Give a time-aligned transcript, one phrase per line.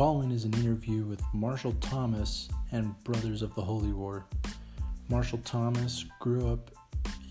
[0.00, 4.24] following is an interview with Marshall Thomas and Brothers of the Holy War.
[5.10, 6.70] Marshall Thomas grew up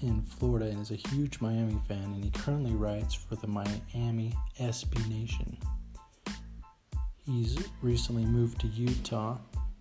[0.03, 4.35] in Florida and is a huge Miami fan, and he currently writes for the Miami
[4.59, 5.57] SB Nation.
[7.25, 9.39] He's recently moved to Utah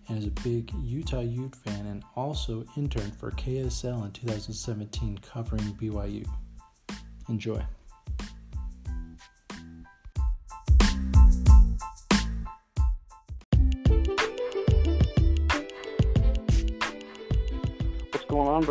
[0.09, 5.75] and is a big Utah Ute fan and also interned for KSL in 2017 covering
[5.75, 6.26] BYU.
[7.29, 7.62] Enjoy.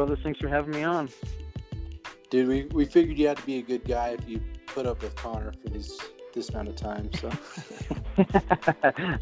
[0.08, 0.24] Brothers?
[0.24, 1.10] Thanks for having me on.
[2.30, 5.02] Dude, we, we figured you had to be a good guy if you put up
[5.02, 5.98] with Connor for these
[6.34, 7.10] this amount of time.
[7.14, 7.32] So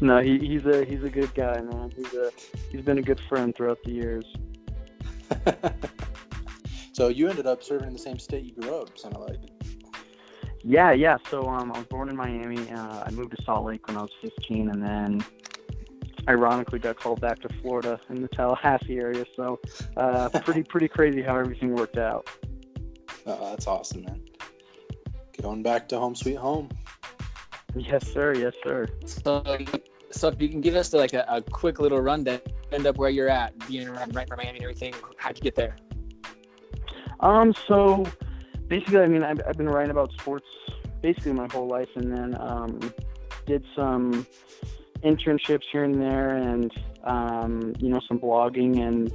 [0.00, 1.92] no, he, he's a he's a good guy, man.
[1.94, 2.30] He's a
[2.70, 4.24] he's been a good friend throughout the years.
[6.92, 9.40] so you ended up serving in the same state you grew up, sounded like.
[10.62, 11.16] Yeah, yeah.
[11.30, 12.70] So um, I was born in Miami.
[12.70, 15.24] Uh, I moved to Salt Lake when I was 15, and then
[16.28, 19.24] ironically got called back to Florida in the Tallahassee area.
[19.34, 19.60] So
[19.96, 22.28] uh, pretty pretty crazy how everything worked out.
[23.26, 24.22] Oh, that's awesome, man.
[25.40, 26.68] Going back to home sweet home.
[27.74, 28.34] Yes, sir.
[28.34, 28.86] Yes, sir.
[29.04, 29.58] So,
[30.10, 32.40] so if you can give us like a, a quick little rundown,
[32.72, 34.94] end up where you're at, being around right from Miami and everything.
[35.18, 35.76] How'd you get there?
[37.20, 37.54] Um.
[37.66, 38.06] So
[38.68, 40.46] basically, I mean, I've, I've been writing about sports
[41.02, 42.80] basically my whole life, and then um,
[43.46, 44.26] did some
[45.06, 46.72] internships here and there, and
[47.04, 49.12] um, you know, some blogging and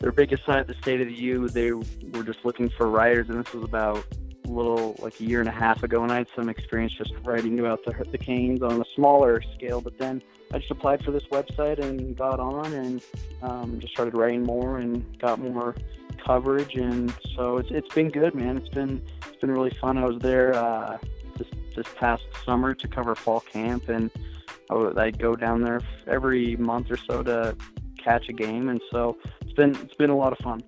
[0.00, 3.44] their biggest site, the State of the U, they were just looking for writers, and
[3.44, 4.06] this was about
[4.46, 7.12] a little like a year and a half ago, and I had some experience just
[7.24, 9.80] writing about the the Canes on a smaller scale.
[9.80, 13.02] But then I just applied for this website and got on, and
[13.42, 15.74] um, just started writing more and got more
[16.24, 18.56] coverage, and so it's it's been good, man.
[18.56, 19.98] It's been it's been really fun.
[19.98, 20.98] I was there uh,
[21.36, 24.10] this this past summer to cover fall camp, and
[24.74, 27.56] would, I'd go down there every month or so to
[27.96, 30.62] catch a game, and so it's been it's been a lot of fun.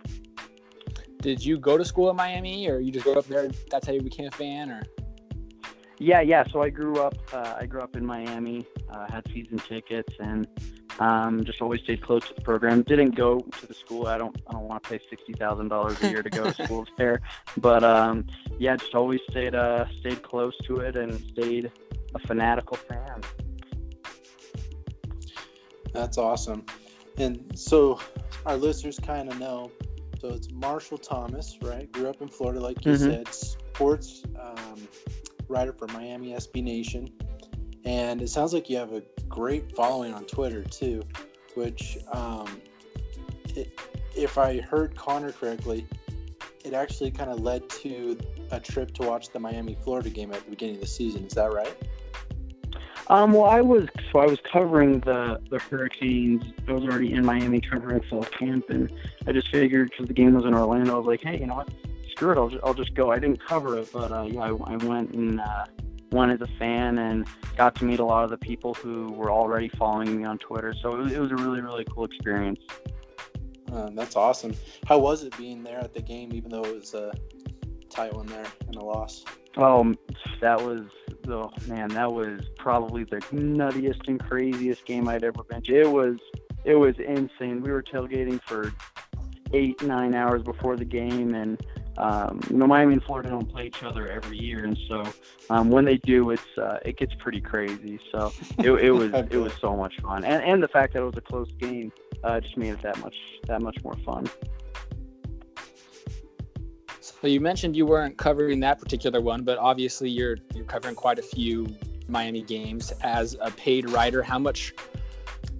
[1.21, 3.50] Did you go to school in Miami, or you just grew up there?
[3.71, 4.83] That's how you became a fan, or?
[5.99, 6.44] Yeah, yeah.
[6.50, 7.15] So I grew up.
[7.33, 8.66] Uh, I grew up in Miami.
[8.91, 10.49] Uh, had season tickets, and
[10.99, 12.83] um, just always stayed close to the program.
[12.83, 14.06] Didn't go to the school.
[14.06, 14.34] I don't.
[14.49, 17.21] I don't want to pay sixty thousand dollars a year to go to school there.
[17.59, 18.27] But um,
[18.59, 21.71] yeah, just always stayed uh, stayed close to it and stayed
[22.15, 23.21] a fanatical fan.
[25.93, 26.65] That's awesome.
[27.19, 28.01] And so
[28.47, 29.71] our listeners kind of know.
[30.21, 31.91] So it's Marshall Thomas, right?
[31.93, 32.99] Grew up in Florida, like you Mhm.
[32.99, 34.89] said, sports um,
[35.49, 37.11] writer for Miami SB Nation.
[37.84, 41.03] And it sounds like you have a great following on Twitter too,
[41.55, 42.61] which, um,
[43.57, 43.72] it,
[44.15, 45.87] if I heard Connor correctly,
[46.65, 48.19] it actually kind of led to
[48.51, 51.25] a trip to watch the Miami Florida game at the beginning of the season.
[51.25, 51.75] Is that right?
[53.10, 56.44] Um, well, I was so I was covering the the Hurricanes.
[56.69, 58.88] I was already in Miami covering fall camp, and
[59.26, 61.56] I just figured because the game was in Orlando, I was like, hey, you know
[61.56, 61.71] what?
[62.12, 63.10] Screw it, I'll just, I'll just go.
[63.10, 65.65] I didn't cover it, but uh, yeah, I, I went and uh,
[66.12, 67.26] went as a fan and
[67.56, 70.72] got to meet a lot of the people who were already following me on Twitter.
[70.81, 72.60] So it was, it was a really really cool experience.
[73.72, 74.54] Uh, that's awesome.
[74.87, 77.10] How was it being there at the game, even though it was a
[77.88, 79.25] tight one there and a loss?
[79.56, 79.97] Oh,
[80.41, 80.82] that was
[81.30, 85.80] oh man, that was probably the nuttiest and craziest game I'd ever been to.
[85.80, 86.18] It was
[86.64, 87.62] it was insane.
[87.62, 88.72] We were tailgating for
[89.52, 91.60] eight nine hours before the game, and
[91.98, 95.04] um, you know Miami and Florida don't play each other every year, and so
[95.48, 97.98] um, when they do, it's uh, it gets pretty crazy.
[98.12, 101.06] So it, it was it was so much fun, and and the fact that it
[101.06, 101.92] was a close game
[102.24, 103.16] uh, just made it that much
[103.47, 104.28] that much more fun.
[107.20, 111.19] So you mentioned you weren't covering that particular one, but obviously you're you're covering quite
[111.19, 111.66] a few
[112.08, 114.22] Miami games as a paid writer.
[114.22, 114.72] How much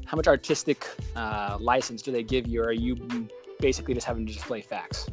[0.07, 3.29] how much artistic uh, license do they give you, or are you
[3.61, 5.09] basically just having to display facts?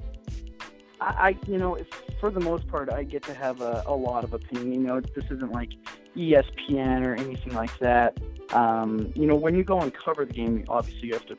[0.99, 1.77] I, you know,
[2.19, 4.81] for the most part, I get to have a, a lot of opinion.
[4.81, 5.69] You know, this isn't like
[6.15, 8.17] ESPN or anything like that.
[8.51, 11.37] Um, you know, when you go and cover the game, obviously you have to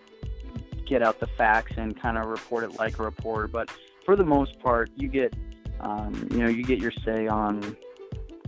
[0.87, 3.49] get out the facts and kind of report it like a reporter.
[3.49, 3.69] But
[4.09, 5.35] for the most part, you get,
[5.81, 7.77] um, you know, you get your say on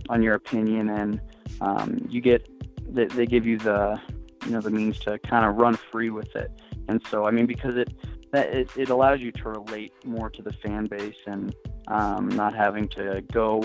[0.09, 1.21] on your opinion, and
[1.61, 2.49] um, you get
[2.91, 4.01] they, they give you the
[4.43, 6.49] you know the means to kind of run free with it.
[6.87, 7.93] And so, I mean, because it
[8.31, 11.55] that it, it allows you to relate more to the fan base and
[11.89, 13.63] um, not having to go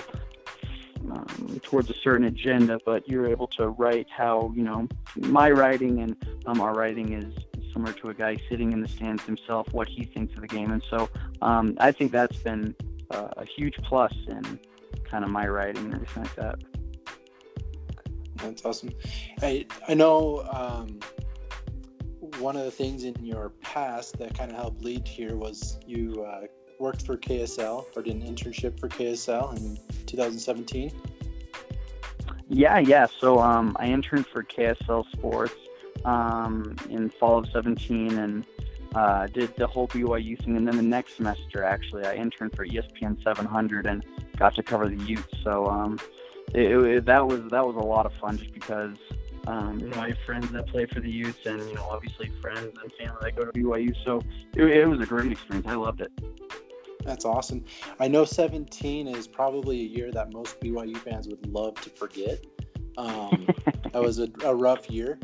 [1.10, 6.02] um, towards a certain agenda, but you're able to write how you know my writing
[6.02, 6.14] and
[6.44, 7.32] um, our writing is
[7.76, 10.70] similar to a guy sitting in the stands himself, what he thinks of the game,
[10.72, 11.10] and so
[11.42, 12.74] um, I think that's been
[13.10, 14.58] uh, a huge plus in
[15.04, 16.58] kind of my writing and everything like that.
[18.36, 18.90] That's awesome.
[19.42, 21.00] I I know um,
[22.38, 26.24] one of the things in your past that kind of helped lead here was you
[26.26, 26.46] uh,
[26.80, 30.92] worked for KSL or did an internship for KSL in 2017.
[32.48, 33.06] Yeah, yeah.
[33.20, 35.54] So um, I interned for KSL Sports
[36.06, 38.46] um, in fall of 17 and
[38.94, 40.56] uh, did the whole BYU thing.
[40.56, 44.06] And then the next semester, actually, I interned for ESPN 700 and
[44.38, 45.34] got to cover the Utes.
[45.44, 45.98] So um,
[46.54, 48.96] it, it, that was that was a lot of fun just because
[49.46, 52.32] um, you know, I have friends that play for the Utes, and you know, obviously
[52.40, 53.94] friends and family that go to BYU.
[54.04, 54.20] So
[54.56, 55.66] it, it was a great experience.
[55.68, 56.10] I loved it.
[57.04, 57.64] That's awesome.
[58.00, 62.44] I know 17 is probably a year that most BYU fans would love to forget.
[62.98, 63.46] Um,
[63.92, 65.18] that was a, a rough year.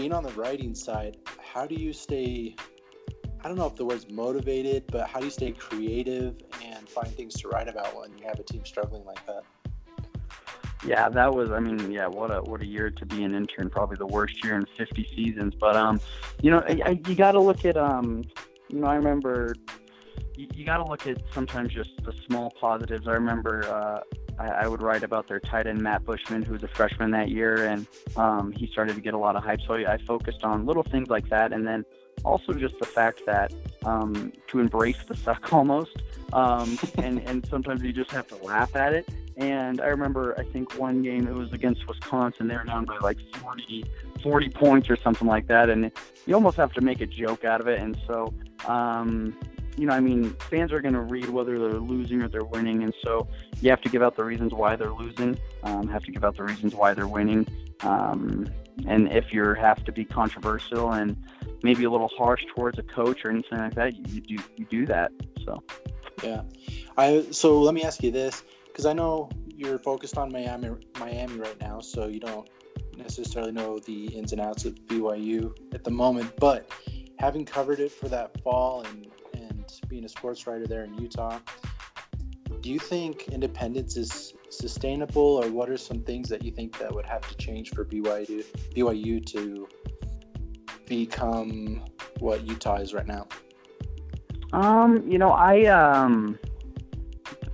[0.00, 1.18] Being on the writing side,
[1.52, 2.56] how do you stay?
[3.44, 7.08] I don't know if the word's motivated, but how do you stay creative and find
[7.08, 9.42] things to write about when you have a team struggling like that?
[10.86, 11.50] Yeah, that was.
[11.50, 13.68] I mean, yeah, what a what a year to be an intern.
[13.68, 15.54] Probably the worst year in 50 seasons.
[15.60, 16.00] But um,
[16.40, 18.24] you know, I, I, you got to look at um,
[18.70, 19.54] you know, I remember
[20.34, 23.06] you, you got to look at sometimes just the small positives.
[23.06, 24.00] I remember uh,
[24.40, 27.28] I, I would write about their tight end Matt Bushman, who was a freshman that
[27.28, 29.60] year, and um, he started to get a lot of hype.
[29.66, 31.84] So I, focused on little things like that, and then
[32.24, 33.52] also just the fact that
[33.84, 35.96] um, to embrace the suck almost,
[36.32, 39.08] um, and and sometimes you just have to laugh at it.
[39.36, 42.48] And I remember, I think one game it was against Wisconsin.
[42.48, 43.84] They were down by like 40,
[44.22, 45.90] 40 points or something like that, and
[46.26, 47.80] you almost have to make a joke out of it.
[47.80, 48.34] And so,
[48.66, 49.36] um,
[49.76, 52.82] you know, I mean, fans are going to read whether they're losing or they're winning,
[52.82, 53.28] and so
[53.60, 55.38] you have to give out the reasons why they're losing.
[55.62, 57.46] Um, have to give out the reasons why they're winning.
[57.82, 58.46] Um,
[58.86, 61.16] and if you have to be controversial and
[61.62, 64.86] maybe a little harsh towards a coach or anything like that, you, do you do
[64.86, 65.12] that.
[65.44, 65.62] So.
[66.22, 66.42] Yeah,
[66.98, 71.38] I so let me ask you this because I know you're focused on Miami Miami
[71.38, 72.48] right now, so you don't
[72.96, 76.70] necessarily know the ins and outs of BYU at the moment, but
[77.18, 79.09] having covered it for that fall and
[79.88, 81.38] being a sports writer there in Utah.
[82.60, 86.94] Do you think independence is sustainable, or what are some things that you think that
[86.94, 88.44] would have to change for BYU
[88.74, 89.68] BYU to
[90.86, 91.82] become
[92.18, 93.26] what Utah is right now?
[94.52, 96.38] Um, you know, I um,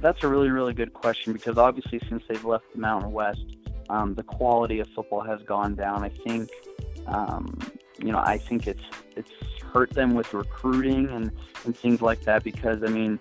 [0.00, 3.56] that's a really really good question because obviously since they've left the Mountain West,
[3.88, 6.04] um, the quality of football has gone down.
[6.04, 6.50] I think,
[7.06, 7.58] um,
[7.98, 8.82] you know, I think it's
[9.14, 9.30] it's
[9.72, 11.30] hurt them with recruiting and,
[11.64, 13.18] and things like that because, I mean,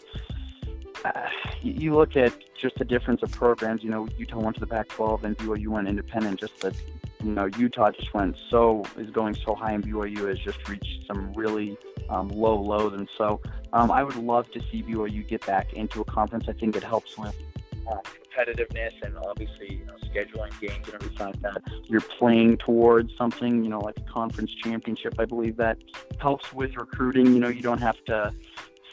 [1.04, 1.28] uh,
[1.62, 3.84] you look at just the difference of programs.
[3.84, 6.40] You know, Utah went to the Pac-12 and BYU went independent.
[6.40, 6.76] Just that,
[7.24, 11.06] you know, Utah just went so is going so high, and BYU has just reached
[11.08, 11.78] some really
[12.10, 12.94] um, low lows.
[12.94, 13.40] And so,
[13.74, 16.46] um, I would love to see BYU get back into a conference.
[16.48, 17.36] I think it helps with
[17.88, 17.98] uh,
[18.36, 21.62] competitiveness and obviously you know, scheduling games and everything like that.
[21.86, 25.16] You're playing towards something, you know, like a conference championship.
[25.20, 25.78] I believe that
[26.20, 27.28] helps with recruiting.
[27.28, 28.34] You know, you don't have to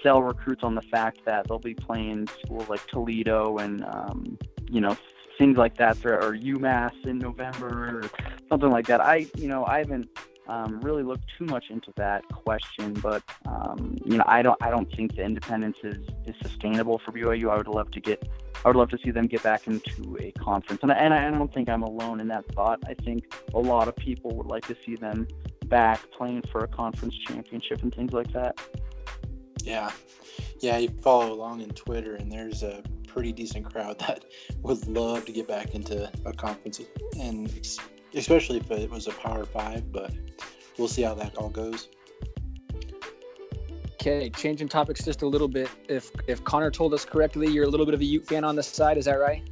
[0.02, 4.80] sell recruits on the fact that they'll be playing schools like Toledo and, um, you
[4.80, 4.96] know,
[5.38, 8.10] things like that, or, or UMass in November or
[8.48, 9.00] something like that.
[9.00, 10.08] I, you know, I haven't
[10.52, 14.70] um, really look too much into that question, but um, you know, I don't, I
[14.70, 15.96] don't think the independence is,
[16.26, 17.50] is sustainable for BYU.
[17.50, 18.28] I would love to get
[18.64, 20.82] I would love to see them get back into a conference.
[20.82, 22.80] And, and I don't think I'm alone in that thought.
[22.86, 25.26] I think a lot of people would like to see them
[25.66, 28.60] back playing for a conference championship and things like that.
[29.64, 29.90] Yeah.
[30.60, 34.26] Yeah, you follow along in Twitter, and there's a pretty decent crowd that
[34.62, 36.80] would love to get back into a conference,
[37.18, 37.50] and
[38.14, 39.92] especially if it was a Power Five.
[39.92, 40.14] But
[40.78, 41.88] we'll see how that all goes.
[43.94, 45.70] Okay, changing topics just a little bit.
[45.88, 48.56] If if Connor told us correctly, you're a little bit of a Ute fan on
[48.56, 48.98] the side.
[48.98, 49.48] Is that right?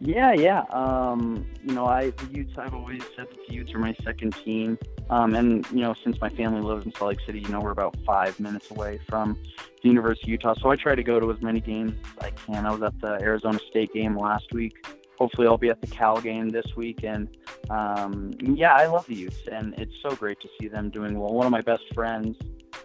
[0.00, 0.62] Yeah, yeah.
[0.70, 2.52] Um, you know, I the Utes.
[2.56, 4.78] I've always said that the Utes are my second team.
[5.10, 7.70] Um, and you know, since my family lives in Salt Lake City, you know, we're
[7.70, 9.36] about five minutes away from
[9.82, 10.54] the University of Utah.
[10.60, 12.66] So I try to go to as many games as I can.
[12.66, 14.74] I was at the Arizona State game last week.
[15.18, 17.02] Hopefully, I'll be at the Cal game this week.
[17.02, 17.28] And
[17.70, 21.34] um, yeah, I love the Utes, and it's so great to see them doing well.
[21.34, 22.36] One of my best friends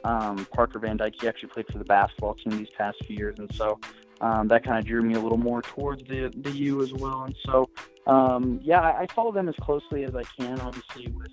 [0.03, 1.15] um, Parker Van Dyke.
[1.19, 3.79] He actually played for the basketball team these past few years, and so
[4.21, 7.23] um, that kind of drew me a little more towards the the U as well.
[7.23, 7.69] And so,
[8.07, 10.59] um, yeah, I, I follow them as closely as I can.
[10.59, 11.31] Obviously, with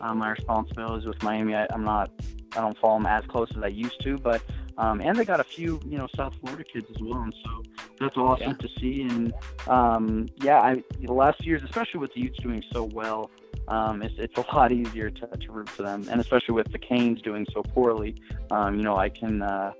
[0.00, 2.10] um, my responsibilities with Miami, I, I'm not,
[2.56, 4.42] I don't follow them as close as I used to, but
[4.78, 7.62] um, and they got a few, you know, South Florida kids as well, and so
[7.98, 8.68] that's awesome yeah.
[8.68, 9.02] to see.
[9.02, 9.32] And
[9.66, 13.30] um, yeah, I the last years, especially with the doing so well,
[13.68, 16.06] um, it's, it's a lot easier to, to root for them.
[16.10, 18.16] And especially with the Canes doing so poorly,
[18.50, 19.72] um, you know, I can uh,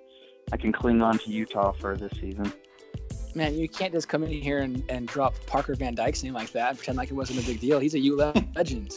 [0.52, 2.52] I can cling on to Utah for this season.
[3.34, 6.50] Man, you can't just come in here and, and drop Parker Van Dyke's name like
[6.52, 7.78] that and pretend like it wasn't a big deal.
[7.78, 8.16] He's a U
[8.56, 8.92] legend.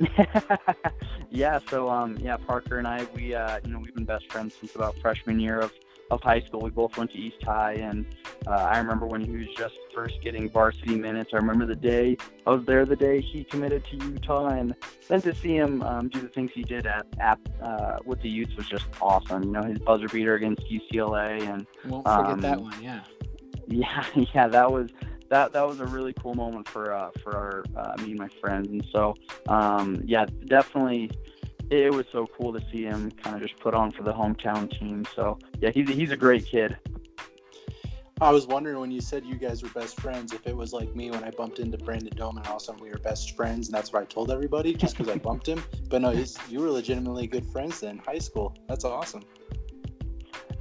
[1.30, 4.54] yeah, so um, yeah, Parker and I, we uh, you know, we've been best friends
[4.58, 5.72] since about freshman year of
[6.10, 6.60] of high school.
[6.60, 8.04] We both went to East High, and
[8.46, 11.30] uh, I remember when he was just first getting varsity minutes.
[11.32, 14.74] I remember the day I was there, the day he committed to Utah, and
[15.08, 18.28] then to see him um, do the things he did at, at uh, with the
[18.28, 19.44] Utes was just awesome.
[19.44, 22.82] You know, his buzzer beater against UCLA, and won't forget um, that one.
[22.82, 23.00] Yeah.
[23.66, 24.90] Yeah, yeah, that was
[25.34, 28.28] that that was a really cool moment for uh, for our uh, me and my
[28.40, 29.16] friends, and so
[29.48, 31.10] um, yeah, definitely
[31.70, 34.70] it was so cool to see him kind of just put on for the hometown
[34.78, 35.04] team.
[35.16, 36.76] So yeah, he's he's a great kid.
[38.20, 40.94] I was wondering when you said you guys were best friends, if it was like
[40.94, 43.34] me when I bumped into Brandon Dome and all of a sudden we were best
[43.34, 45.60] friends, and that's what I told everybody just because I bumped him.
[45.90, 46.12] But no,
[46.48, 48.56] you were legitimately good friends in high school.
[48.68, 49.24] That's awesome.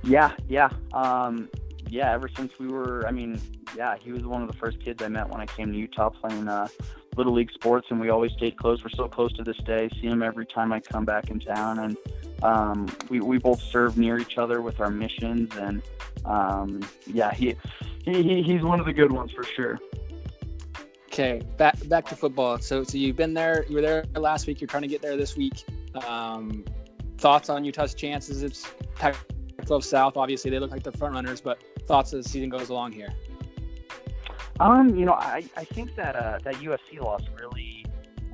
[0.03, 1.47] Yeah, yeah, um,
[1.89, 2.11] yeah.
[2.11, 3.39] Ever since we were, I mean,
[3.75, 6.09] yeah, he was one of the first kids I met when I came to Utah
[6.09, 6.67] playing uh,
[7.15, 8.83] little league sports, and we always stayed close.
[8.83, 9.89] We're still close to this day.
[10.01, 11.97] See him every time I come back in town, and
[12.43, 15.81] um, we we both serve near each other with our missions, and
[16.25, 17.55] um, yeah, he,
[18.05, 19.79] he he's one of the good ones for sure.
[21.07, 22.59] Okay, back back to football.
[22.59, 23.65] So so you've been there.
[23.67, 24.61] You were there last week.
[24.61, 25.63] You're trying to get there this week.
[26.07, 26.65] Um,
[27.17, 28.43] thoughts on Utah's chances?
[28.43, 30.17] It's Pac-12 South.
[30.17, 33.13] Obviously, they look like the front runners, but thoughts as the season goes along here.
[34.63, 37.85] Um, you know, I, I think that uh, that USC loss really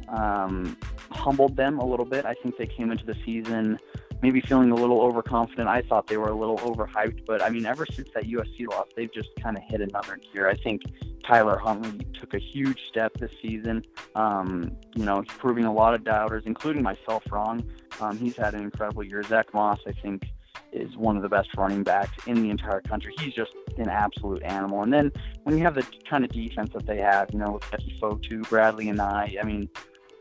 [0.09, 0.77] um,
[1.12, 2.25] humbled them a little bit.
[2.25, 3.79] I think they came into the season
[4.21, 5.67] maybe feeling a little overconfident.
[5.67, 8.88] I thought they were a little overhyped, but I mean, ever since that USC loss,
[8.95, 10.50] they've just kind of hit another gear.
[10.50, 10.81] I think
[11.25, 13.83] Tyler Huntley took a huge step this season.
[14.15, 17.63] Um, you know, he's proving a lot of doubters, including myself, wrong.
[18.01, 19.24] Um, he's had an incredible year.
[19.24, 20.24] Zach Moss, I think,
[20.71, 23.13] is one of the best running backs in the entire country.
[23.19, 24.83] He's just an absolute animal.
[24.83, 25.12] And then
[25.43, 28.41] when you have the kind of defense that they have, you know, with Leki Fotu,
[28.43, 29.69] Bradlee Anae, I I mean,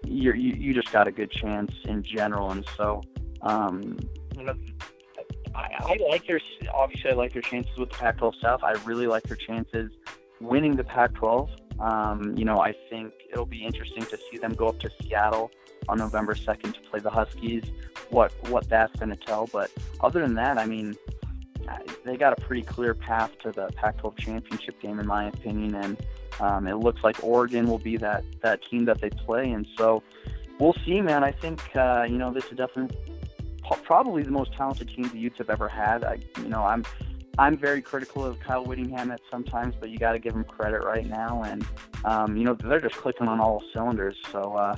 [0.05, 2.51] you you just got a good chance in general.
[2.51, 3.03] And so,
[3.43, 3.99] um,
[4.37, 4.55] you know,
[5.55, 6.41] I, I like their
[6.73, 8.63] obviously I like their chances with the Pac-12 South.
[8.63, 9.91] I really like their chances
[10.41, 11.49] winning the Pac-12.
[11.81, 15.51] Um, you know, I think it'll be interesting to see them go up to Seattle
[15.89, 17.65] on November 2nd to play the Huskies.
[18.11, 20.97] What what that's going to tell, but other than that, I mean,
[22.05, 26.07] they got a pretty clear path to the Pac-12 championship game, in my opinion, and
[26.41, 30.03] um, it looks like Oregon will be that that team that they play, and so
[30.59, 31.25] we'll see, man.
[31.25, 32.97] I think uh, you know this is definitely
[33.85, 36.05] probably the most talented team the Utes have ever had.
[36.05, 36.85] I, you know, I'm
[37.39, 40.83] I'm very critical of Kyle Whittingham at sometimes, but you got to give him credit
[40.83, 41.67] right now, and
[42.05, 44.17] um, you know they're just clicking on all cylinders.
[44.33, 44.77] So uh,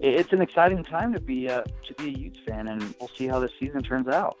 [0.00, 3.26] it's an exciting time to be a to be a Utes fan, and we'll see
[3.26, 4.36] how this season turns out.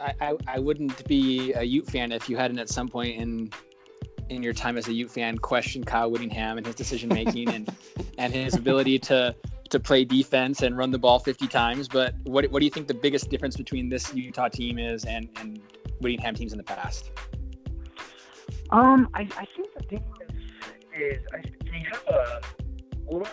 [0.00, 3.50] I, I, I wouldn't be a Ute fan if you hadn't at some point in
[4.30, 7.70] in your time as a Ute fan questioned Kyle Whittingham and his decision making and
[8.18, 9.34] and his ability to
[9.70, 11.88] to play defense and run the ball 50 times.
[11.88, 15.28] But what what do you think the biggest difference between this Utah team is and
[15.36, 15.60] and
[16.00, 17.10] Whittingham teams in the past?
[18.70, 20.32] Um, I, I think the difference
[20.96, 22.40] is I, they have a
[23.10, 23.24] more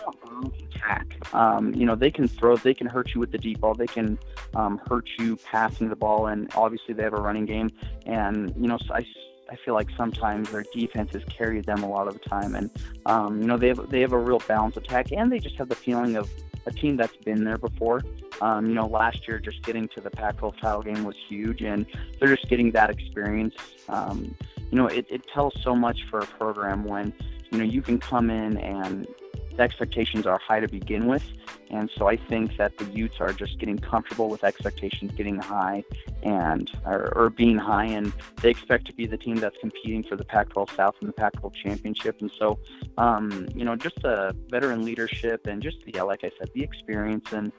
[0.74, 1.34] attack.
[1.34, 3.86] Um, you know, they can throw, they can hurt you with the deep ball, they
[3.86, 4.18] can
[4.54, 7.70] um, hurt you passing the ball, and obviously they have a running game.
[8.06, 9.04] And you know, I,
[9.50, 12.70] I feel like sometimes their defenses carry them a lot of the time, and
[13.06, 15.68] um, you know they have they have a real balanced attack, and they just have
[15.68, 16.30] the feeling of
[16.66, 18.02] a team that's been there before.
[18.40, 21.86] Um, you know, last year just getting to the Pac-12 title game was huge, and
[22.18, 23.54] they're just getting that experience.
[23.88, 24.34] Um,
[24.70, 27.12] you know, it, it tells so much for a program when
[27.50, 29.06] you know you can come in and
[29.56, 31.24] the expectations are high to begin with.
[31.70, 35.84] And so I think that the Utes are just getting comfortable with expectations getting high
[36.22, 40.16] and or, or being high, and they expect to be the team that's competing for
[40.16, 42.20] the Pac-12 South and the Pac-12 championship.
[42.20, 42.58] And so,
[42.98, 46.62] um, you know, just a veteran leadership and just the, yeah, like I said, the
[46.62, 47.52] experience and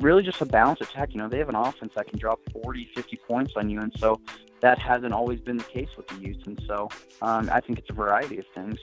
[0.00, 1.14] really just a balanced attack.
[1.14, 3.92] You know, they have an offense that can drop 40, 50 points on you, and
[3.96, 4.20] so
[4.60, 6.46] that hasn't always been the case with the Utes.
[6.46, 6.90] And so
[7.22, 8.78] um, I think it's a variety of things.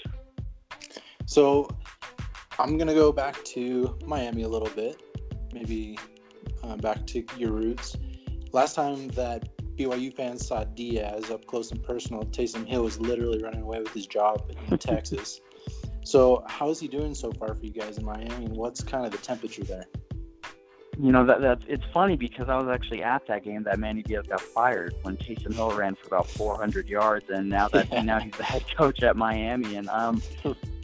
[1.25, 1.69] So
[2.57, 5.01] I'm gonna go back to Miami a little bit,
[5.53, 5.97] maybe
[6.63, 7.97] uh, back to your roots.
[8.53, 13.43] Last time that BYU fans saw Diaz up close and personal, Taysom Hill was literally
[13.43, 15.41] running away with his job in Texas.
[16.03, 19.05] So, how is he doing so far for you guys in Miami, and what's kind
[19.05, 19.85] of the temperature there?
[20.97, 24.01] You know that that's it's funny because I was actually at that game that Manny
[24.01, 28.19] Diaz got fired when Taysom Hill ran for about 400 yards, and now that now
[28.19, 30.21] he's the head coach at Miami, and um,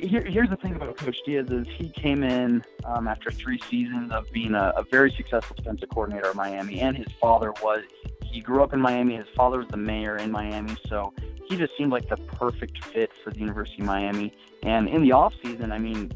[0.00, 4.12] here, here's the thing about Coach Diaz is he came in um, after three seasons
[4.12, 7.82] of being a, a, very successful defensive coordinator at Miami, and his father was
[8.22, 9.16] he grew up in Miami.
[9.16, 11.12] His father was the mayor in Miami, so
[11.48, 14.34] he just seemed like the perfect fit for the University of Miami.
[14.62, 16.10] And in the off season, I mean,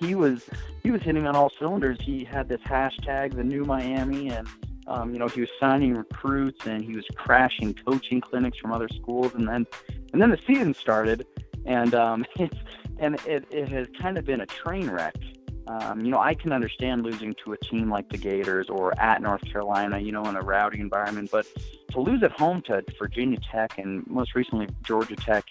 [0.00, 0.48] he was
[0.82, 1.98] he was hitting on all cylinders.
[2.00, 4.48] He had this hashtag, the new Miami, and
[4.86, 8.88] um, you know he was signing recruits and he was crashing coaching clinics from other
[8.88, 9.34] schools.
[9.34, 9.66] And then
[10.12, 11.26] and then the season started,
[11.64, 12.56] and um, it's
[12.98, 15.14] and it, it has kind of been a train wreck.
[15.66, 19.22] Um, you know, I can understand losing to a team like the Gators or at
[19.22, 21.46] North Carolina, you know, in a rowdy environment, but
[21.92, 25.44] to lose at home to Virginia Tech and most recently Georgia Tech,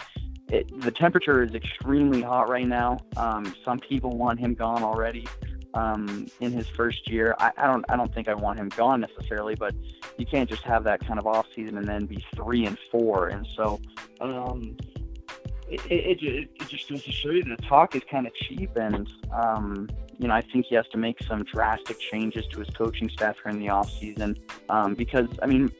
[0.49, 2.99] it, the temperature is extremely hot right now.
[3.17, 5.25] Um, some people want him gone already
[5.73, 7.35] um, in his first year.
[7.39, 9.73] I, I don't I don't think I want him gone necessarily, but
[10.17, 13.29] you can't just have that kind of off season and then be three and four.
[13.29, 13.79] And so
[14.21, 14.77] um,
[15.73, 19.09] it, it, it, just goes to show you that talk is kind of cheap and
[19.31, 19.89] um,
[20.19, 23.35] you know, I think he has to make some drastic changes to his coaching staff
[23.43, 24.37] here in the off season
[24.69, 25.71] um, because, I mean,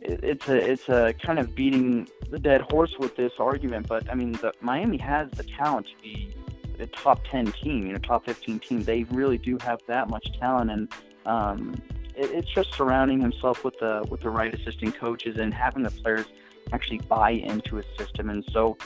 [0.00, 4.14] it's a it's a kind of beating the dead horse with this argument, but I
[4.14, 6.34] mean, the, Miami has the talent to be
[6.80, 8.82] a top ten team, you know, top fifteen team.
[8.82, 10.92] They really do have that much talent, and
[11.24, 11.80] um,
[12.16, 15.90] it, it's just surrounding himself with the with the right assistant coaches and having the
[15.90, 16.26] players
[16.72, 18.30] actually buy into a system.
[18.30, 18.76] And so,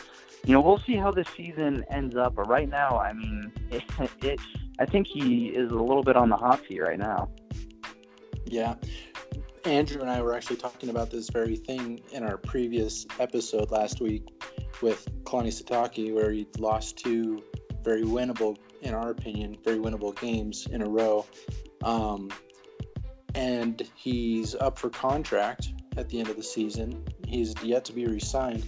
[0.44, 2.34] you know, we'll see how this season ends up.
[2.34, 3.84] But right now, I mean, it,
[4.22, 4.40] it
[4.78, 7.30] I think he is a little bit on the hot seat right now.
[8.44, 8.74] Yeah.
[9.64, 14.00] Andrew and I were actually talking about this very thing in our previous episode last
[14.00, 14.28] week
[14.80, 17.42] with Kalani Sitake, where he lost two
[17.82, 21.26] very winnable, in our opinion, very winnable games in a row.
[21.82, 22.30] Um,
[23.34, 27.04] and he's up for contract at the end of the season.
[27.26, 28.64] He's yet to be re-signed.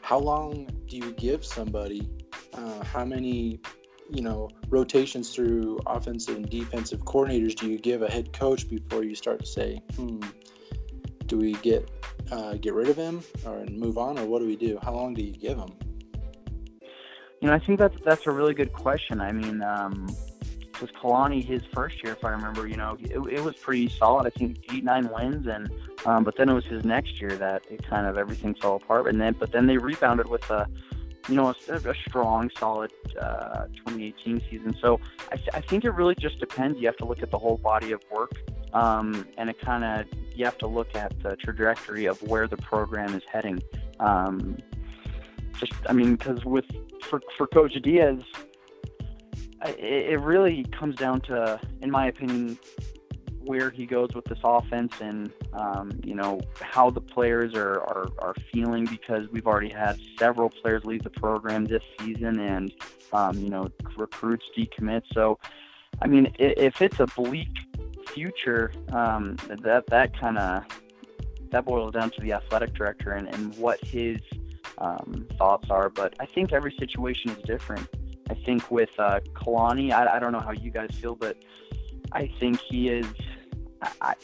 [0.00, 2.08] How long do you give somebody?
[2.54, 3.60] Uh, how many,
[4.10, 9.04] you know, rotations through offensive and defensive coordinators do you give a head coach before
[9.04, 10.20] you start to say, hmm,
[11.26, 11.90] do we get
[12.30, 14.78] uh, get rid of him or move on, or what do we do?
[14.82, 15.70] How long do you give him?
[17.40, 19.20] You know, I think that's that's a really good question.
[19.20, 20.08] I mean, um,
[20.80, 22.66] was Kalani his first year, if I remember.
[22.66, 24.26] You know, it, it was pretty solid.
[24.26, 25.70] I think eight nine wins, and
[26.06, 29.06] um, but then it was his next year that it kind of everything fell apart.
[29.06, 30.68] And then but then they rebounded with a
[31.28, 34.76] you know a, a strong, solid uh, 2018 season.
[34.80, 35.00] So
[35.32, 36.78] I, I think it really just depends.
[36.78, 38.32] You have to look at the whole body of work,
[38.72, 42.56] um, and it kind of you have to look at the trajectory of where the
[42.56, 43.62] program is heading.
[44.00, 44.58] Um,
[45.58, 46.66] just I mean, because with
[47.02, 48.20] for for Coach Diaz
[49.66, 52.58] it really comes down to, in my opinion,
[53.48, 58.08] where he goes with this offense and um, you know how the players are, are,
[58.18, 62.74] are feeling because we've already had several players leave the program this season and
[63.14, 65.02] um, you know recruits decommit.
[65.14, 65.38] So
[66.02, 67.48] I mean if it's a bleak
[68.08, 70.64] future, um, that that kind of
[71.50, 74.20] that boils down to the athletic director and, and what his
[74.76, 75.88] um, thoughts are.
[75.88, 77.88] But I think every situation is different.
[78.30, 81.36] I think with uh, Kalani, I, I don't know how you guys feel, but
[82.12, 83.06] I think he is.
[84.00, 84.14] I,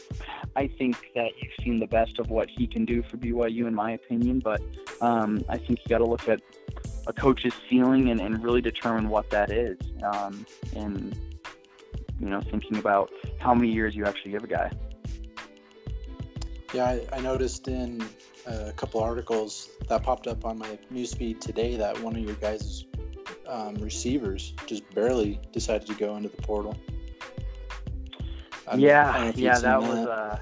[0.56, 3.74] I think that you've seen the best of what he can do for BYU, in
[3.74, 4.40] my opinion.
[4.40, 4.60] But
[5.00, 6.40] um, I think you got to look at
[7.06, 9.78] a coach's ceiling and, and really determine what that is.
[10.02, 11.18] Um, and
[12.20, 14.70] you know, thinking about how many years you actually give a guy.
[16.72, 18.04] Yeah, I, I noticed in
[18.46, 22.84] a couple articles that popped up on my newsfeed today that one of your guys'
[23.48, 26.76] um, receivers just barely decided to go into the portal.
[28.66, 30.40] I yeah, yeah, that, that, was uh,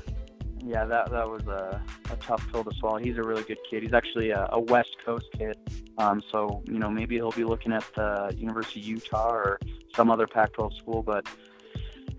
[0.64, 2.98] yeah, that that was a, a tough pill to swallow.
[2.98, 3.82] He's a really good kid.
[3.82, 5.56] He's actually a, a West Coast kid,
[5.98, 9.58] um, so you know maybe he'll be looking at the University of Utah or
[9.96, 11.02] some other Pac-12 school.
[11.02, 11.26] But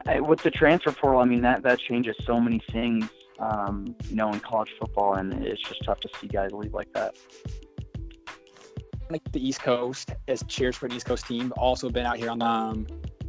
[0.06, 3.08] I, with the transfer portal, I mean that that changes so many things,
[3.40, 6.92] um, you know, in college football, and it's just tough to see guys leave like
[6.94, 7.16] that
[9.10, 12.30] like the East Coast, as cheers for an East Coast team, also been out here
[12.30, 12.88] on the um,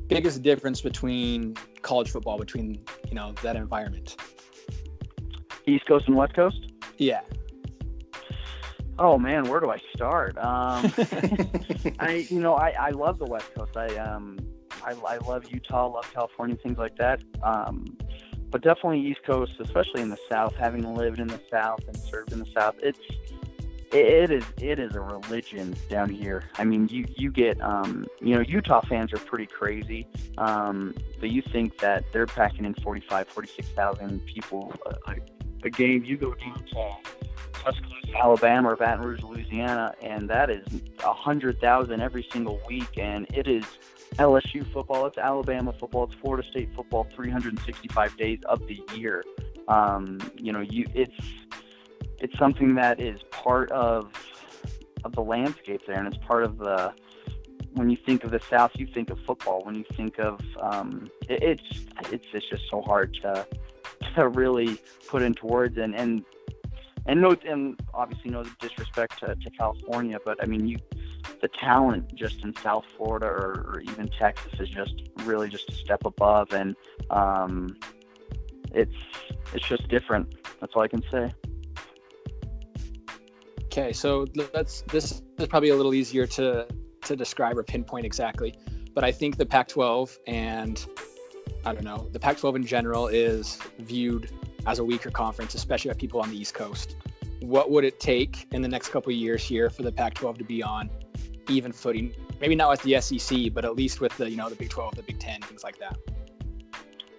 [0.08, 4.16] biggest difference between college football between you know that environment.
[5.66, 6.72] East Coast and West Coast.
[6.98, 7.20] Yeah.
[8.98, 10.36] Oh man, where do I start?
[10.38, 10.92] Um,
[11.98, 13.76] I you know I, I love the West Coast.
[13.76, 14.38] I um
[14.84, 17.22] I, I love Utah, love California, things like that.
[17.42, 17.96] Um,
[18.50, 20.54] but definitely East Coast, especially in the South.
[20.56, 23.00] Having lived in the South and served in the South, it's
[23.94, 26.44] it is it is a religion down here.
[26.58, 31.30] I mean, you you get um, you know Utah fans are pretty crazy, um, but
[31.30, 35.14] you think that they're packing in 45, 46,000 people a,
[35.64, 36.04] a, game.
[36.04, 36.96] You go down to
[37.52, 40.66] Tuscaloosa, Alabama, or Baton Rouge, Louisiana, and that is
[41.04, 43.64] a hundred thousand every single week, and it is
[44.16, 49.24] LSU football, it's Alabama football, it's Florida State football, 365 days of the year.
[49.68, 51.14] um, you know, you it's
[52.24, 54.10] it's something that is part of
[55.04, 56.92] of the landscape there, and it's part of the
[57.74, 59.62] when you think of the South, you think of football.
[59.64, 63.46] When you think of um, it, it's it's it's just so hard to
[64.14, 66.24] to really put into words and and
[67.06, 70.78] and no and obviously no disrespect to, to California, but I mean you
[71.42, 75.74] the talent just in South Florida or, or even Texas is just really just a
[75.74, 76.74] step above, and
[77.10, 77.76] um,
[78.72, 78.96] it's
[79.52, 80.34] it's just different.
[80.58, 81.30] That's all I can say.
[83.76, 84.82] Okay, so let's.
[84.82, 86.64] This is probably a little easier to
[87.02, 88.54] to describe or pinpoint exactly,
[88.94, 90.86] but I think the Pac-12 and
[91.64, 94.30] I don't know the Pac-12 in general is viewed
[94.68, 96.94] as a weaker conference, especially by people on the East Coast.
[97.40, 100.62] What would it take in the next couple years here for the Pac-12 to be
[100.62, 100.88] on
[101.48, 102.14] even footing?
[102.40, 104.94] Maybe not with the SEC, but at least with the you know the Big 12,
[104.94, 105.98] the Big 10, things like that.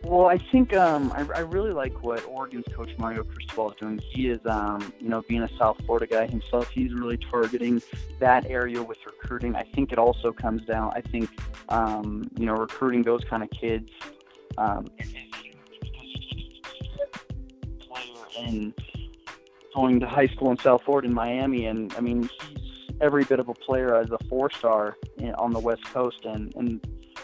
[0.08, 4.00] Well, I think um, I, I really like what Oregon's coach Mario Cristobal is doing.
[4.12, 7.82] He is, um, you know, being a South Florida guy himself, he's really targeting
[8.20, 9.56] that area with recruiting.
[9.56, 10.92] I think it also comes down.
[10.96, 11.32] I think,
[11.70, 13.90] um, you know, recruiting those kind of kids
[14.60, 14.86] um,
[18.38, 18.74] and
[19.74, 23.40] going to high school in South Florida in Miami, and I mean, he's every bit
[23.40, 24.98] of a player as a four star
[25.36, 26.80] on the West Coast, and and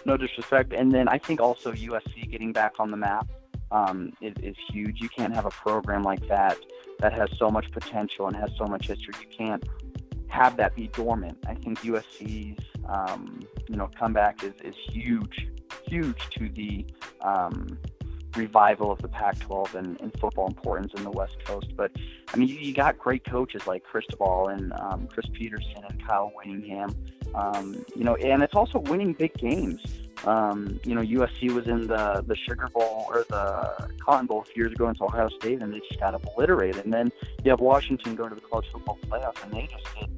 [0.05, 0.73] no disrespect.
[0.73, 3.27] And then I think also USC getting back on the map
[3.71, 5.01] um, is, is huge.
[5.01, 6.57] You can't have a program like that
[6.99, 9.13] that has so much potential and has so much history.
[9.19, 9.63] You can't
[10.27, 11.37] have that be dormant.
[11.47, 15.47] I think USC's um, you know comeback is, is huge,
[15.87, 16.85] huge to the
[17.21, 17.77] um,
[18.35, 21.75] revival of the Pac-12 and, and, football importance in the West Coast.
[21.75, 21.91] But
[22.33, 26.31] I mean, you, you got great coaches like Cristobal and um, Chris Petersen and Kyle
[26.35, 26.95] Whittingham.
[27.35, 29.81] Um, you know, and it's also winning big games.
[30.25, 34.45] Um, you know, USC was in the the Sugar Bowl or the Cotton Bowl a
[34.45, 36.83] few years ago against Ohio State, and they just got obliterated.
[36.83, 37.11] And then
[37.43, 40.09] you have Washington go to the college football playoff, and they just get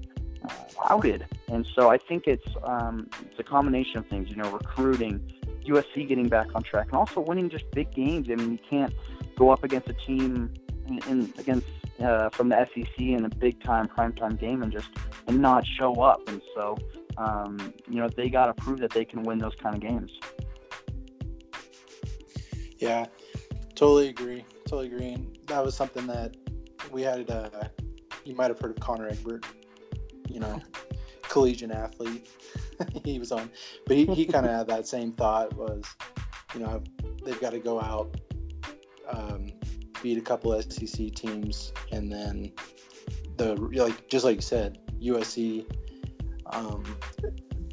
[0.45, 1.25] uh, routed.
[1.47, 4.29] And so I think it's um, it's a combination of things.
[4.29, 5.21] You know, recruiting,
[5.65, 8.27] USC getting back on track, and also winning just big games.
[8.29, 8.93] I mean, you can't
[9.37, 10.53] go up against a team
[10.87, 11.67] in, in against
[12.03, 14.89] uh, from the SEC in a big time primetime game and just
[15.27, 16.27] and not show up.
[16.27, 16.77] And so,
[17.17, 20.11] um, you know, they got to prove that they can win those kind of games.
[22.77, 23.05] Yeah,
[23.75, 24.45] totally agree.
[24.65, 25.13] Totally agree.
[25.13, 26.35] And that was something that
[26.91, 27.29] we had.
[27.29, 27.49] Uh,
[28.25, 29.45] you might have heard of Connor Egbert.
[30.27, 30.61] You know,
[31.23, 32.27] collegiate athlete.
[33.03, 33.49] he was on,
[33.85, 35.83] but he, he kind of had that same thought was,
[36.53, 36.83] you know,
[37.23, 38.15] they've got to go out,
[39.09, 39.47] um,
[40.03, 42.51] beat a couple SEC teams, and then
[43.37, 45.65] the like just like you said, USC.
[46.47, 46.83] Um,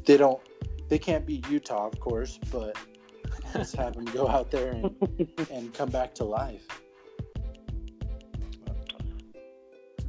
[0.05, 0.41] they don't,
[0.89, 2.75] they can't beat Utah, of course, but
[3.55, 4.95] let's have them go out there and,
[5.51, 6.65] and come back to life.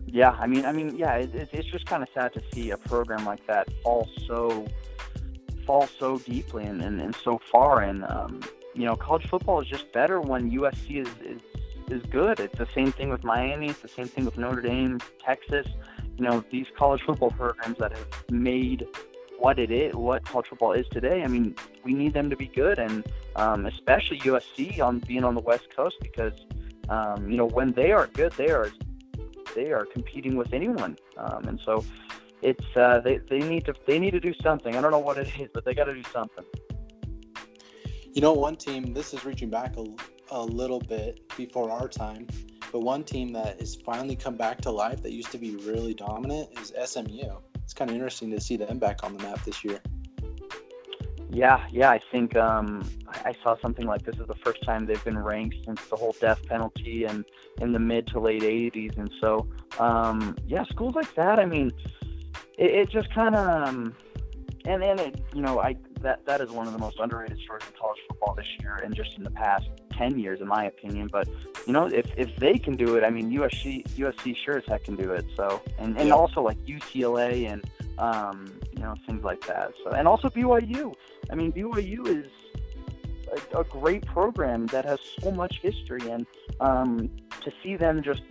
[0.07, 2.77] Yeah, I mean, I mean, yeah, it, it's just kind of sad to see a
[2.77, 4.67] program like that fall so
[5.67, 7.83] fall so deeply and, and, and so far.
[7.83, 8.41] And um,
[8.75, 11.41] you know, college football is just better when USC is, is
[11.93, 12.41] is good.
[12.41, 13.69] It's the same thing with Miami.
[13.69, 15.67] It's the same thing with Notre Dame, Texas.
[16.17, 18.87] You know, these college football programs that have made
[19.39, 21.23] what it is, what college football is today.
[21.23, 23.05] I mean, we need them to be good, and
[23.37, 26.35] um, especially USC on being on the West Coast because
[26.89, 28.71] um, you know when they are good, they are
[29.55, 31.85] they are competing with anyone, um, and so
[32.41, 34.77] it's uh, they they need to they need to do something.
[34.77, 36.45] I don't know what it is, but they got to do something.
[38.13, 38.93] You know, one team.
[38.93, 39.85] This is reaching back a,
[40.33, 42.27] a little bit before our time,
[42.73, 45.95] but one team that has finally come back to life that used to be really
[45.95, 47.37] dominant is SMU.
[47.63, 49.81] It's kind of interesting to see them back on the map this year.
[51.31, 55.03] Yeah, yeah, I think um, I saw something like this is the first time they've
[55.05, 57.25] been ranked since the whole death penalty and
[57.61, 61.39] in the mid to late 80s, and so um, yeah, schools like that.
[61.39, 61.73] I mean,
[62.59, 63.95] it, it just kind of um,
[64.67, 67.65] and and it you know I that that is one of the most underrated stories
[67.67, 71.09] in college football this year and just in the past 10 years in my opinion
[71.11, 71.29] but
[71.67, 74.85] you know if, if they can do it I mean USC USC sure as heck
[74.85, 77.65] can do it so and and also like UCLA and
[77.99, 80.95] um, you know things like that so and also BYU
[81.31, 82.31] I mean BYU is
[83.55, 86.27] a, a great program that has so much history and
[86.61, 87.11] um,
[87.43, 88.23] to see them just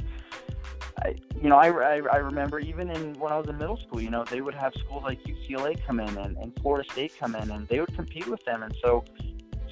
[1.04, 4.02] I, you know, I, I, I remember even in when I was in middle school,
[4.02, 7.36] you know, they would have schools like UCLA come in and, and Florida State come
[7.36, 8.62] in, and they would compete with them.
[8.62, 9.04] And so,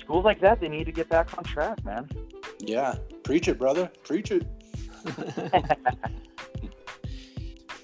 [0.10, 2.10] schools like that, they need to get back on track, man.
[2.58, 4.48] Yeah, preach it, brother, preach it.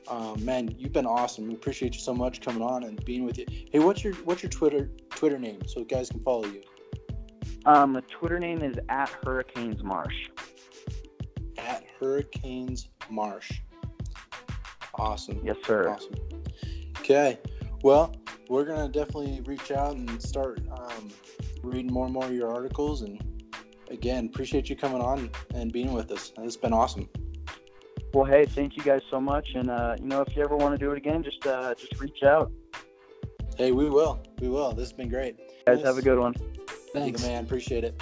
[0.08, 1.48] um, man, you've been awesome.
[1.48, 3.46] We appreciate you so much coming on and being with you.
[3.72, 6.64] Hey, what's your what's your Twitter Twitter name so guys can follow you?
[7.68, 10.30] Um, the Twitter name is at Hurricanes Marsh.
[11.60, 13.52] At Hurricanes Marsh.
[14.96, 15.42] Awesome.
[15.44, 15.90] Yes, sir.
[15.90, 16.16] Awesome.
[17.02, 17.40] Okay.
[17.84, 18.16] Well,
[18.50, 21.12] we're gonna definitely reach out and start um,
[21.66, 23.02] reading more and more of your articles.
[23.02, 23.22] And
[23.90, 26.34] again, appreciate you coming on and being with us.
[26.40, 27.10] It's been awesome.
[28.14, 29.48] Well, hey, thank you guys so much.
[29.56, 32.00] And uh, you know, if you ever want to do it again, just uh, just
[32.00, 32.52] reach out.
[33.58, 34.22] Hey, we will.
[34.40, 34.72] We will.
[34.72, 35.38] This has been great.
[35.66, 36.34] Guys, have a good one.
[36.94, 37.44] Thanks, man.
[37.44, 38.02] Appreciate it.